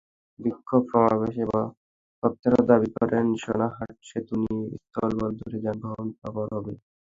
[0.39, 1.43] বিক্ষোভ সমাবেশে
[2.23, 6.79] বক্তারা দাবি করেন, সোনাহাট সেতু দিয়ে স্থলবন্দরের যানবাহন পারাপার হয়।